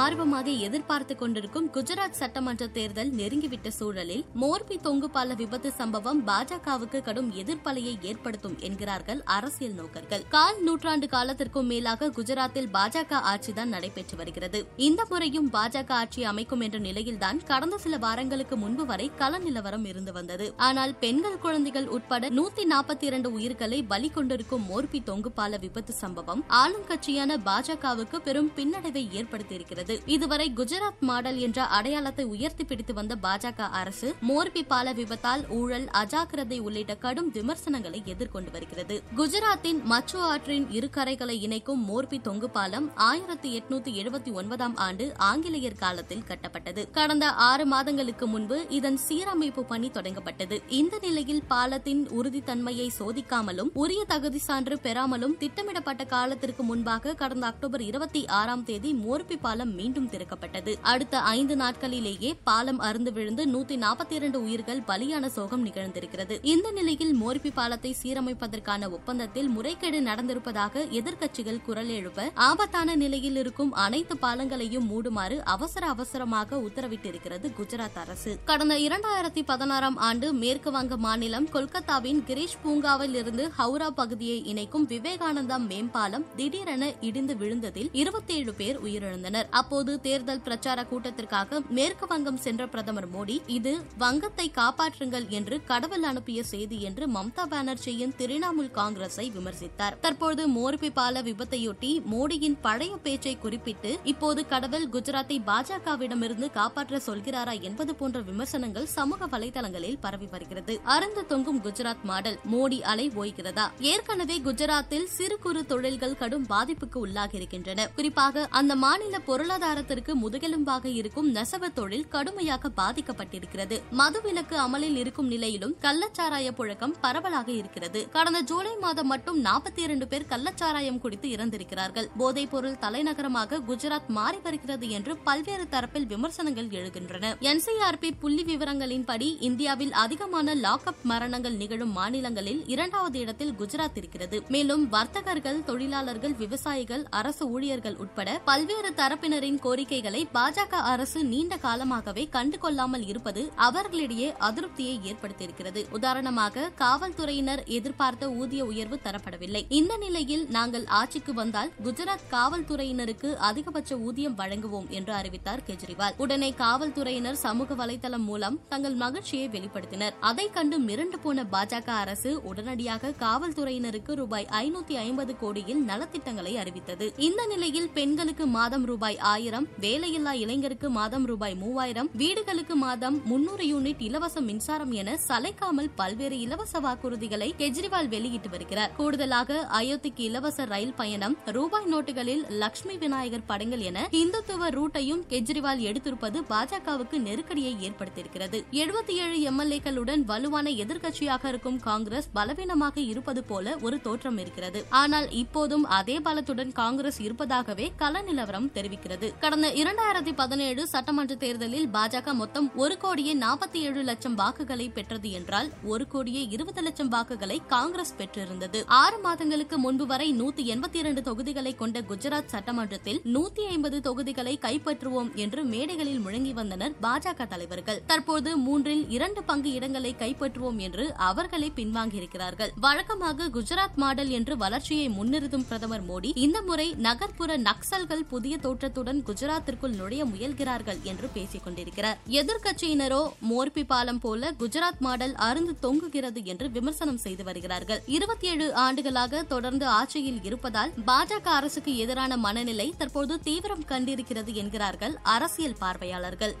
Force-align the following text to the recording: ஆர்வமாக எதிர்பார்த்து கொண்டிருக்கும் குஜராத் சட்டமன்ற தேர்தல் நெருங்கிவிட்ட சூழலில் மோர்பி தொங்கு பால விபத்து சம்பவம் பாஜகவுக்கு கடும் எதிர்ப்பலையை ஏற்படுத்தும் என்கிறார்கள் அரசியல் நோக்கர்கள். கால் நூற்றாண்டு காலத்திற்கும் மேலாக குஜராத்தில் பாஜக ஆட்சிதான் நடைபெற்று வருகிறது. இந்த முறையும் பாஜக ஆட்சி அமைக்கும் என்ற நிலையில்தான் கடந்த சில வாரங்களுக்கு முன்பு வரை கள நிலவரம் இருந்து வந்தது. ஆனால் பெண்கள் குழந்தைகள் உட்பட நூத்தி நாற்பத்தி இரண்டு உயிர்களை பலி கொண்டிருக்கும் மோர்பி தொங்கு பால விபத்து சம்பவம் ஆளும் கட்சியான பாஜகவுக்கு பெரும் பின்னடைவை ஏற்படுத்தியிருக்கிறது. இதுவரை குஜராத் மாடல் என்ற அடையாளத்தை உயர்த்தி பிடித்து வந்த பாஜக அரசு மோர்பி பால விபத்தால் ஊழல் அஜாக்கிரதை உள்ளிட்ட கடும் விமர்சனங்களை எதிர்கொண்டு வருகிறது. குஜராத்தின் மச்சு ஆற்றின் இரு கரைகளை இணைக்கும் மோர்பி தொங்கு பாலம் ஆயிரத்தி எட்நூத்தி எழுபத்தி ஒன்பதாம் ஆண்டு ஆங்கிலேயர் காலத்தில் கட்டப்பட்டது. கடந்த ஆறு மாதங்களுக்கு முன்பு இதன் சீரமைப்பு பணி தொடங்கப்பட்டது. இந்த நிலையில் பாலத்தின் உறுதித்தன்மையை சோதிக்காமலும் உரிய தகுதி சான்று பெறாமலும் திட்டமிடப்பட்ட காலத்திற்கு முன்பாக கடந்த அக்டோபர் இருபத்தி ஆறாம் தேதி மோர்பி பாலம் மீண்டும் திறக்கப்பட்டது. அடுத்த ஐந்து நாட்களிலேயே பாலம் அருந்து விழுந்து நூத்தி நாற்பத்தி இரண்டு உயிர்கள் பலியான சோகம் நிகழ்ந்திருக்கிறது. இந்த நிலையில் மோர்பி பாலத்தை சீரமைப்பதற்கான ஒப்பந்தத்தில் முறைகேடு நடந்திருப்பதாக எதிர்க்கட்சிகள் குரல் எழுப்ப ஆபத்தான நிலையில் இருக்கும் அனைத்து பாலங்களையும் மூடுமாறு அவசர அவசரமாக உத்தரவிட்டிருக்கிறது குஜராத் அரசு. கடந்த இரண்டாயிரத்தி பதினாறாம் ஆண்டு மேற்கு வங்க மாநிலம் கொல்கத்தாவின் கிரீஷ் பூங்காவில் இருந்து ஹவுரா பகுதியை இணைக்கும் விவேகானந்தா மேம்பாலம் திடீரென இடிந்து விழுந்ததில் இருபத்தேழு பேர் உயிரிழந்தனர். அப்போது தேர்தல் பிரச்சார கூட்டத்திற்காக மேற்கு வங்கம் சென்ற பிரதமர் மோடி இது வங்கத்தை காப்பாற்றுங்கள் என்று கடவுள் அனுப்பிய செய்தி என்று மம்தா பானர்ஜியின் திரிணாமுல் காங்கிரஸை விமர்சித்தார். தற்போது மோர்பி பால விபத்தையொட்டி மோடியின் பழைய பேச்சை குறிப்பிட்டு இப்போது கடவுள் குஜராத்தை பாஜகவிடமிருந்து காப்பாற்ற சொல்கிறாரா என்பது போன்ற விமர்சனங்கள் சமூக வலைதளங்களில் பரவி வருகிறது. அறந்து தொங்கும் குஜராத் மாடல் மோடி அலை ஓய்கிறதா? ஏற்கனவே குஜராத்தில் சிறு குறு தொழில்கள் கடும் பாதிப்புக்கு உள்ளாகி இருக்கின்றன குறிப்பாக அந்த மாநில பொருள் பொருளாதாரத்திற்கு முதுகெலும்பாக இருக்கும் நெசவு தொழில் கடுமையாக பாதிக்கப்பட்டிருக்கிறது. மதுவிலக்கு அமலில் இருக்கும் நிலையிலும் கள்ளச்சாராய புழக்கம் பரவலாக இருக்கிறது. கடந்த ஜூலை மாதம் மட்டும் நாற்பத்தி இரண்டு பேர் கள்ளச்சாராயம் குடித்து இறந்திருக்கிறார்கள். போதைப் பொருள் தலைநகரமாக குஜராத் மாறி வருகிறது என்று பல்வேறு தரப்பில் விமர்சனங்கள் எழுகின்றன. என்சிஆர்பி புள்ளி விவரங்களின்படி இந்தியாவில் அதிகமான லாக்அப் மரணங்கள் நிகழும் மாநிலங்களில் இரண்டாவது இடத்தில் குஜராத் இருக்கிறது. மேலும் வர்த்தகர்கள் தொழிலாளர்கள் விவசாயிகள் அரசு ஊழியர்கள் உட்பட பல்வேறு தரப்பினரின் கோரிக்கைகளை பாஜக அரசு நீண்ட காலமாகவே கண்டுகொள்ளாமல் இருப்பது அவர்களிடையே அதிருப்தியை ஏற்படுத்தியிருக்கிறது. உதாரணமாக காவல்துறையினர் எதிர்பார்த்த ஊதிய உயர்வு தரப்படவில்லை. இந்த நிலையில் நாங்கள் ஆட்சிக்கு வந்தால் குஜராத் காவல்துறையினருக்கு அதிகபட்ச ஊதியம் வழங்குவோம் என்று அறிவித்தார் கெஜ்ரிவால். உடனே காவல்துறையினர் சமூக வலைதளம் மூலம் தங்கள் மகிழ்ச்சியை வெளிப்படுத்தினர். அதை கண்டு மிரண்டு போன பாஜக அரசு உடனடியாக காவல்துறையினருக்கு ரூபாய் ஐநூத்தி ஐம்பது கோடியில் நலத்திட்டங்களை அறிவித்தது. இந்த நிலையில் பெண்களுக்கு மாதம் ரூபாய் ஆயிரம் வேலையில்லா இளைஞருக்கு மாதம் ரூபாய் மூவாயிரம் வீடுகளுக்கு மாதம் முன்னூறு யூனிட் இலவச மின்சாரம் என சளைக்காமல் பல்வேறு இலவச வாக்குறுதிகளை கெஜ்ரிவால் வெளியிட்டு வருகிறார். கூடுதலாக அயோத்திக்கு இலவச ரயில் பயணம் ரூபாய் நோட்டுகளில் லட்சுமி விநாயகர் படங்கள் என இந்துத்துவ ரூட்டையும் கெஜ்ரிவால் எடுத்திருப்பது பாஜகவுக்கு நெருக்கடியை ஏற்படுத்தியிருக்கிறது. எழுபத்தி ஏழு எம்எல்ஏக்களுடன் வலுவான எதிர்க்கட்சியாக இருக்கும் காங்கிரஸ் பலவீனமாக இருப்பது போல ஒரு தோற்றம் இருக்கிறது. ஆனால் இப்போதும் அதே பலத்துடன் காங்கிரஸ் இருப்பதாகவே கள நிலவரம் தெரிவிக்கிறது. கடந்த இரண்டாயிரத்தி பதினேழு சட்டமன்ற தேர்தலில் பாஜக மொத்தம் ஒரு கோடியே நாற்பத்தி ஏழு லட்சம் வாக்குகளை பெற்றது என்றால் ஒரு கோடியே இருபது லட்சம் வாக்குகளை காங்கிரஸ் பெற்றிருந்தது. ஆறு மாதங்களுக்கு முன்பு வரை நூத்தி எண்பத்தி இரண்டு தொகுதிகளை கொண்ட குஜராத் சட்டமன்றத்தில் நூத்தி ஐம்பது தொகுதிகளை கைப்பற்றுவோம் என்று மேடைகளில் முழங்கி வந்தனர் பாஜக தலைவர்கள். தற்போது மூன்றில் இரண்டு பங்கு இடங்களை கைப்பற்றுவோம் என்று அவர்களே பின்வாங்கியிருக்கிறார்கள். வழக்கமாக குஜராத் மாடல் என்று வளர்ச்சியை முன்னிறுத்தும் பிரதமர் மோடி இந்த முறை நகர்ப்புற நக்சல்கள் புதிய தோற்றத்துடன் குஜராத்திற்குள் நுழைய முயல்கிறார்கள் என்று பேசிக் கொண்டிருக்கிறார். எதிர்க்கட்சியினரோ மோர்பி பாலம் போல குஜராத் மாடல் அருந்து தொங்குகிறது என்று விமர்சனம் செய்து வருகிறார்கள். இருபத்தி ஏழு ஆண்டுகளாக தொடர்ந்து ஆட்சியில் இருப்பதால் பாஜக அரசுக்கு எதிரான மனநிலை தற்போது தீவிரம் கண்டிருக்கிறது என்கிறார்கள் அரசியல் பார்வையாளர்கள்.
ஆர்வமாக 0.00 0.50
எதிர்பார்த்து 0.66 1.14
கொண்டிருக்கும் 1.16 1.66
குஜராத் 1.74 2.18
சட்டமன்ற 2.20 2.66
தேர்தல் 2.66 3.10
நெருங்கிவிட்ட 3.12 3.68
சூழலில் 3.68 4.24
மோர்பி 4.40 4.76
தொங்கு 4.80 5.10
பால 5.10 5.34
விபத்து 5.34 5.70
சம்பவம் 5.72 6.20
பாஜகவுக்கு 6.26 7.02
கடும் 7.02 7.32
எதிர்ப்பலையை 7.32 7.94
ஏற்படுத்தும் 8.02 8.56
என்கிறார்கள் 8.58 9.20
அரசியல் 9.24 9.72
நோக்கர்கள். 9.72 10.24
கால் 10.28 10.62
நூற்றாண்டு 10.62 11.06
காலத்திற்கும் 11.06 11.66
மேலாக 11.66 12.08
குஜராத்தில் 12.08 12.68
பாஜக 12.72 13.20
ஆட்சிதான் 13.32 13.72
நடைபெற்று 13.74 14.16
வருகிறது. 14.16 14.66
இந்த 14.76 15.06
முறையும் 15.10 15.50
பாஜக 15.52 15.92
ஆட்சி 15.92 16.24
அமைக்கும் 16.24 16.60
என்ற 16.60 16.78
நிலையில்தான் 16.78 17.42
கடந்த 17.44 17.78
சில 17.78 17.96
வாரங்களுக்கு 17.96 18.56
முன்பு 18.56 18.86
வரை 18.86 19.10
கள 19.16 19.38
நிலவரம் 19.38 19.84
இருந்து 19.84 20.12
வந்தது. 20.12 20.54
ஆனால் 20.56 20.94
பெண்கள் 20.94 21.38
குழந்தைகள் 21.38 21.86
உட்பட 21.86 22.28
நூத்தி 22.28 22.66
நாற்பத்தி 22.74 23.02
இரண்டு 23.02 23.32
உயிர்களை 23.32 23.82
பலி 23.82 24.08
கொண்டிருக்கும் 24.08 24.66
மோர்பி 24.70 25.02
தொங்கு 25.02 25.32
பால 25.32 25.56
விபத்து 25.56 25.92
சம்பவம் 25.92 26.44
ஆளும் 26.46 26.88
கட்சியான 26.88 27.36
பாஜகவுக்கு 27.44 28.16
பெரும் 28.16 28.52
பின்னடைவை 28.56 29.06
ஏற்படுத்தியிருக்கிறது. 29.20 29.80
இதுவரை 30.06 30.52
குஜராத் 30.56 31.00
மாடல் 31.00 31.38
என்ற 31.38 31.64
அடையாளத்தை 31.64 32.24
உயர்த்தி 32.24 32.64
பிடித்து 32.64 32.94
வந்த 32.94 33.16
பாஜக 33.22 33.60
அரசு 33.70 34.14
மோர்பி 34.28 34.62
பால 34.66 34.92
விபத்தால் 34.92 35.48
ஊழல் 35.48 35.88
அஜாக்கிரதை 35.92 36.60
உள்ளிட்ட 36.60 36.96
கடும் 36.96 37.30
விமர்சனங்களை 37.30 38.02
எதிர்கொண்டு 38.04 38.50
வருகிறது. 38.50 39.02
குஜராத்தின் 39.16 39.82
மச்சு 39.82 40.18
ஆற்றின் 40.18 40.70
இரு 40.70 40.90
கரைகளை 40.92 41.40
இணைக்கும் 41.40 41.88
மோர்பி 41.88 42.20
தொங்கு 42.20 42.50
பாலம் 42.50 42.96
ஆயிரத்தி 42.96 43.58
எட்நூத்தி 43.58 43.92
எழுபத்தி 43.92 44.32
ஒன்பதாம் 44.32 44.76
ஆண்டு 44.76 45.12
ஆங்கிலேயர் 45.16 45.74
காலத்தில் 45.74 46.22
கட்டப்பட்டது. 46.28 46.90
கடந்த 46.90 47.30
ஆறு 47.30 47.66
மாதங்களுக்கு 47.66 48.26
முன்பு 48.26 48.66
இதன் 48.68 48.98
சீரமைப்பு 49.08 49.60
பணி 49.60 49.88
தொடங்கப்பட்டது. 49.88 50.62
இந்த 50.68 50.98
நிலையில் 51.00 51.42
பாலத்தின் 51.48 52.08
உறுதித்தன்மையை 52.08 52.88
சோதிக்காமலும் 52.98 53.70
உரிய 53.74 54.04
தகுதி 54.04 54.38
சான்று 54.38 54.78
பெறாமலும் 54.78 55.36
திட்டமிடப்பட்ட 55.38 56.04
காலத்திற்கு 56.04 56.62
முன்பாக 56.62 57.14
கடந்த 57.14 57.46
அக்டோபர் 57.46 57.82
இருபத்தி 57.82 58.26
ஆறாம் 58.26 58.64
தேதி 58.64 58.92
மோர்பி 58.92 59.38
பாலம் 59.40 59.71
மீண்டும் 59.72 60.08
திறக்கப்பட்டது. 60.10 60.74
அடுத்த 60.82 61.20
ஐந்து 61.20 61.56
நாட்களிலேயே 61.56 62.32
பாலம் 62.44 62.80
அருந்து 62.80 63.12
விழுந்து 63.12 63.46
நூத்தி 63.46 63.76
நாற்பத்தி 63.84 64.12
இரண்டு 64.12 64.42
உயிர்கள் 64.42 64.80
பலியான 64.88 65.26
சோகம் 65.26 65.66
நிகழ்ந்திருக்கிறது. 65.66 66.38
இந்த 66.42 66.70
நிலையில் 66.70 67.14
மோர்பி 67.22 67.50
பாலத்தை 67.54 67.96
சீரமைப்பதற்கான 68.02 68.90
ஒப்பந்தத்தில் 68.90 69.48
முறைகேடு 69.48 70.00
நடந்திருப்பதாக 70.00 70.84
எதிர்க்கட்சிகள் 70.98 71.62
குரல் 71.62 71.88
எழுப்ப 71.88 72.30
ஆபத்தான 72.34 72.94
நிலையில் 72.94 73.36
இருக்கும் 73.36 73.72
அனைத்து 73.72 74.16
பாலங்களையும் 74.16 74.88
மூடுமாறு 74.90 75.38
அவசர 75.44 75.86
அவசரமாக 75.86 76.56
உத்தரவிட்டிருக்கிறது 76.56 77.48
குஜராத் 77.58 77.98
அரசு. 78.04 78.38
கடந்த 78.44 78.74
இரண்டாயிரத்தி 78.78 79.42
பதினாறாம் 79.46 79.96
ஆண்டு 79.96 80.32
மேற்கு 80.32 80.70
வங்க 80.70 80.96
மாநிலம் 80.96 81.48
கொல்கத்தாவின் 81.52 82.22
கிரீஷ் 82.28 82.58
பூங்காவில் 82.62 83.14
இருந்து 83.14 83.50
ஹவுரா 83.58 83.88
பகுதியை 83.90 84.38
இணைக்கும் 84.44 84.88
விவேகானந்தா 84.88 85.58
மேம்பாலம் 85.68 86.26
திடீரென 86.36 86.92
இடிந்து 87.00 87.34
விழுந்ததில் 87.34 87.90
இருபத்தேழு 87.92 88.54
பேர் 88.54 88.78
உயிரிழந்தனர். 88.84 89.48
அப்போது 89.62 89.92
தேர்தல் 90.06 90.44
பிரச்சார 90.46 90.78
கூட்டத்திற்காக 90.90 91.60
மேற்கு 91.76 92.06
வங்கம் 92.12 92.40
சென்ற 92.44 92.62
பிரதமர் 92.66 93.08
மோடி 93.14 93.36
இது 93.56 93.72
வங்கத்தை 93.98 94.46
காப்பாற்றுங்கள் 94.56 95.26
என்று 95.38 95.56
கடவுள் 95.64 96.06
அனுப்பிய 96.10 96.40
செய்தி 96.52 96.78
என்று 96.88 97.04
மம்தா 97.16 97.44
பானர்ஜியின் 97.52 98.14
திரிணாமுல் 98.18 98.70
காங்கிரஸை 98.78 99.26
விமர்சித்தார். 99.36 99.96
தற்போது 100.00 100.42
மோர்பி 100.48 100.90
பால 100.94 101.22
விபத்தையொட்டி 101.22 101.90
மோடியின் 102.12 102.56
பழைய 102.60 102.94
பேச்சை 103.06 103.34
குறிப்பிட்டு 103.38 103.90
இப்போது 104.12 104.40
கடவுள் 104.46 104.86
குஜராத்தை 104.94 105.36
பாஜகவிடமிருந்து 105.50 106.48
காப்பாற்ற 106.52 107.00
சொல்கிறாரா 107.06 107.54
என்பது 107.60 107.94
போன்ற 107.94 108.20
விமர்சனங்கள் 108.20 108.88
சமூக 108.96 109.28
வலைதளங்களில் 109.34 109.98
பரவி 110.00 110.28
வருகிறது. 110.34 110.76
அறந்து 110.94 111.24
தொங்கும் 111.26 111.60
குஜராத் 111.64 112.04
மாடல் 112.10 112.38
மோடி 112.52 112.80
அலை 112.92 113.06
ஓய்கிறதா? 113.22 113.66
ஏற்கனவே 113.92 114.38
குஜராத்தில் 114.48 115.08
சிறு 115.18 115.38
குறு 115.38 115.62
தொழில்கள் 115.66 116.18
கடும் 116.22 116.46
பாதிப்புக்கு 116.50 116.98
உள்ளாகி 117.06 117.36
இருக்கின்றன 117.40 117.88
குறிப்பாக 117.96 118.46
அந்த 118.60 118.72
மாநில 118.84 119.18
பொருள் 119.28 119.41
பொருளாதாரத்திற்கு 119.42 120.16
முதுகெலும்பாக 120.16 120.84
இருக்கும் 120.84 121.30
நெசவு 121.30 121.72
தொழில் 121.72 122.08
கடுமையாக 122.08 122.70
பாதிக்கப்பட்டிருக்கிறது. 122.76 123.80
மதுவிலக்கு 123.98 124.54
அமலில் 124.54 124.96
இருக்கும் 124.96 125.26
நிலையிலும் 125.26 125.76
கள்ளச்சாராய 125.80 126.50
புழக்கம் 126.58 126.94
பரவலாக 127.00 127.52
இருக்கிறது. 127.52 128.08
கடந்த 128.08 128.40
ஜூலை 128.40 128.76
மாதம் 128.80 129.06
மட்டும் 129.06 129.44
நாற்பத்தி 129.44 129.78
இரண்டு 129.78 130.06
பேர் 130.06 130.26
கள்ளச்சாராயம் 130.28 130.98
குடித்து 130.98 131.28
இறந்திருக்கிறார்கள். 131.28 132.08
போதைப் 132.18 132.50
பொருள் 132.50 132.78
தலைநகரமாக 132.78 133.58
குஜராத் 133.58 134.06
மாறி 134.08 134.38
வருகிறது 134.42 134.90
என்று 134.90 135.16
பல்வேறு 135.16 135.66
தரப்பில் 135.70 136.06
விமர்சனங்கள் 136.06 136.66
எழுகின்றன. 136.66 137.34
என்சிஆர்பி 137.40 138.10
புள்ளி 138.20 138.56
விவரங்களின்படி 138.56 139.36
இந்தியாவில் 139.40 139.92
அதிகமான 139.92 140.54
லாக்அப் 140.54 141.02
மரணங்கள் 141.02 141.52
நிகழும் 141.52 141.92
மாநிலங்களில் 141.92 142.66
இரண்டாவது 142.66 143.18
இடத்தில் 143.18 143.52
குஜராத் 143.52 143.96
இருக்கிறது. 143.96 144.42
மேலும் 144.48 144.88
வர்த்தகர்கள் 144.88 145.64
தொழிலாளர்கள் 145.64 146.32
விவசாயிகள் 146.32 147.06
அரசு 147.10 147.48
ஊழியர்கள் 147.48 147.96
உட்பட 147.96 148.40
பல்வேறு 148.44 148.94
தரப்பினரின் 149.32 149.58
கோரிக்கைகளை 149.58 150.28
பாஜக 150.34 150.74
அரசு 150.92 151.24
நீண்ட 151.24 151.56
காலமாகவே 151.56 152.28
கண்டுகொள்ளாமல் 152.32 153.06
இருப்பது 153.06 153.52
அவர்களிடையே 153.56 154.34
அதிருப்தியை 154.38 155.00
ஏற்படுத்தியிருக்கிறது. 155.10 155.90
உதாரணமாக 155.90 156.70
காவல்துறையினர் 156.78 157.64
எதிர்பார்த்த 157.64 158.30
ஊதிய 158.30 158.64
உயர்வு 158.64 159.00
தரப்படவில்லை. 159.04 159.62
இந்த 159.68 159.96
நிலையில் 159.96 160.46
நாங்கள் 160.48 160.84
ஆட்சிக்கு 160.86 161.34
வந்தால் 161.34 161.72
குஜராத் 161.84 162.26
காவல்துறையினருக்கு 162.30 163.34
அதிகபட்ச 163.34 163.98
ஊதியம் 163.98 164.36
வழங்குவோம் 164.38 164.88
என்று 164.88 165.12
அறிவித்தார் 165.12 165.62
கெஜ்ரிவால். 165.66 166.16
உடனே 166.16 166.50
காவல்துறையினர் 166.50 167.34
சமூக 167.34 167.74
வலைதளம் 167.74 168.28
மூலம் 168.30 168.60
தங்கள் 168.68 168.94
மகிழ்ச்சியை 168.94 169.48
வெளிப்படுத்தினர். 169.48 170.12
அதை 170.20 170.50
கண்டு 170.50 170.80
மிரண்டு 170.80 171.18
போன 171.22 171.46
பாஜக 171.52 171.86
அரசு 171.86 172.42
உடனடியாக 172.42 173.14
காவல்துறையினருக்கு 173.20 174.12
ரூபாய் 174.12 174.48
ஐநூத்தி 174.50 174.94
ஐம்பது 175.06 175.38
கோடியில் 175.38 175.86
நலத்திட்டங்களை 175.86 176.54
அறிவித்தது. 176.54 177.12
இந்த 177.16 177.46
நிலையில் 177.46 177.90
பெண்களுக்கு 177.90 178.46
மாதம் 178.46 178.84
ரூபாய் 178.84 179.20
ஆயிரம் 179.22 179.66
வேலையில்லா 179.80 180.32
இளைஞருக்கு 180.44 180.88
மாதம் 180.88 181.26
ரூபாய் 181.26 181.54
மூவாயிரம் 181.54 182.10
வீடுகளுக்கு 182.12 182.76
மாதம் 182.76 183.16
முன்னூறு 183.24 183.64
யூனிட் 183.64 184.02
இலவச 184.08 184.40
மின்சாரம் 184.40 184.92
என 184.92 185.18
சளைக்காமல் 185.28 185.90
பல்வேறு 185.94 186.38
இலவச 186.40 186.80
வாக்குறுதிகளை 186.80 187.48
கெஜ்ரிவால் 187.58 188.08
வெளியிட்டு 188.08 188.50
வருகிறார். 188.50 188.92
கூடுதலாக 188.96 189.68
அயோத்திக்கு 189.72 190.22
இலவச 190.28 190.64
ரயில் 190.64 190.94
பயணம் 190.94 191.36
ரூபாய் 191.46 191.88
நோட்டுகளில் 191.92 192.42
லட்சுமி 192.48 192.96
விநாயகர் 192.96 193.46
படங்கள் 193.46 193.80
என 193.80 194.08
இந்துத்துவ 194.10 194.70
ரூட்டையும் 194.70 195.22
கெஜ்ரிவால் 195.28 195.82
எடுத்திருப்பது 195.88 196.40
பாஜகவுக்கு 196.50 197.18
நெருக்கடியை 197.18 197.76
ஏற்படுத்தியிருக்கிறது. 197.80 198.60
எழுபத்தி 198.70 199.14
ஏழு 199.24 199.50
எம்எல்ஏக்களுடன் 199.50 200.24
வலுவான 200.24 200.70
எதிர்க்கட்சியாக 200.70 201.48
இருக்கும் 201.48 201.80
காங்கிரஸ் 201.80 202.28
பலவீனமாக 202.32 203.00
இருப்பது 203.00 203.44
போல 203.44 203.76
ஒரு 203.82 204.00
தோற்றம் 204.00 204.38
இருக்கிறது. 204.38 204.84
ஆனால் 204.88 205.30
இப்போதும் 205.30 205.84
அதே 205.84 206.18
பலத்துடன் 206.18 206.72
காங்கிரஸ் 206.72 207.20
இருப்பதாகவே 207.20 207.92
கள 207.96 208.20
நிலவரம் 208.20 208.70
தெரிவிக்கிறது. 208.74 209.11
கடந்த 209.40 209.68
இரண்டாயிரத்தி 209.68 210.32
பதினேழு 210.36 210.86
சட்டமன்ற 210.86 211.34
தேர்தலில் 211.34 211.88
பாஜக 211.92 212.32
மொத்தம் 212.32 212.76
ஒரு 212.76 212.96
கோடியே 212.96 213.34
நாற்பத்தி 213.34 213.76
ஏழு 213.76 214.02
லட்சம் 214.02 214.34
வாக்குகளை 214.34 214.88
பெற்றது 214.88 215.30
என்றால் 215.30 215.70
ஒரு 215.84 216.06
கோடியே 216.06 216.46
இருபது 216.48 216.82
லட்சம் 216.82 217.08
வாக்குகளை 217.08 217.62
காங்கிரஸ் 217.66 218.16
பெற்றிருந்தது. 218.16 218.84
ஆறு 218.86 219.18
மாதங்களுக்கு 219.18 219.78
முன்பு 219.78 220.06
வரை 220.06 220.40
நூத்தி 220.40 220.62
எண்பத்தி 220.66 220.94
இரண்டு 220.94 221.22
தொகுதிகளை 221.22 221.74
கொண்ட 221.74 222.00
குஜராத் 222.00 222.46
சட்டமன்றத்தில் 222.46 223.20
நூத்தி 223.24 223.60
ஐம்பது 223.68 224.00
தொகுதிகளை 224.00 224.58
கைப்பற்றுவோம் 224.62 225.34
என்று 225.34 225.64
மேடைகளில் 225.64 226.20
முழங்கி 226.26 226.52
வந்தனர் 226.52 226.92
பாஜக 227.02 227.46
தலைவர்கள். 227.46 228.02
தற்போது 228.06 228.56
மூன்றில் 228.56 229.08
இரண்டு 229.08 229.42
பங்கு 229.42 229.72
இடங்களை 229.72 230.14
கைப்பற்றுவோம் 230.18 230.76
என்று 230.76 231.14
அவர்களே 231.14 231.72
பின்வாங்கியிருக்கிறார்கள். 231.76 232.68
வழக்கமாக 232.80 233.48
குஜராத் 233.48 233.96
மாடல் 233.96 234.28
என்று 234.28 234.56
வளர்ச்சியை 234.56 235.08
முன்னிறுத்தும் 235.08 235.66
பிரதமர் 235.68 236.06
மோடி 236.06 236.30
இந்த 236.34 236.62
முறை 236.62 236.94
நகர்ப்புற 236.98 237.58
நக்சல்கள் 237.58 238.28
புதிய 238.28 238.58
தோற்றத்துடன் 238.58 239.00
குஜராத்திற்குள் 239.02 239.94
நுழைய 239.94 240.24
முயல்கிறார்கள் 240.24 241.02
என்று 241.02 241.28
பேசிக் 241.28 241.64
கொண்டிருக்கிறார். 241.64 242.18
எதிர்க்கட்சியினரோ 242.28 243.28
மோர்பி 243.50 243.84
பாலம் 243.86 244.18
போல 244.18 244.52
குஜராத் 244.58 244.98
மாடல் 244.98 245.32
அருந்து 245.32 245.74
தொங்குகிறது 245.82 246.44
என்று 246.44 246.70
விமர்சனம் 246.70 247.16
செய்து 247.16 247.44
வருகிறார்கள். 247.44 248.02
இருபத்தி 248.06 248.48
ஏழு 248.48 248.74
ஆண்டுகளாக 248.74 249.42
தொடர்ந்து 249.42 249.86
ஆட்சியில் 249.86 250.42
இருப்பதால் 250.42 250.92
பாஜக 251.06 251.44
அரசுக்கு 251.44 251.96
எதிரான 251.96 252.36
மனநிலை 252.36 252.94
தற்போது 252.98 253.40
தீவிரம் 253.40 253.84
கண்டிருக்கிறது 253.88 254.52
என்கிறார்கள் 254.52 255.16
அரசியல் 255.22 255.76
பார்வையாளர்கள். 255.78 256.56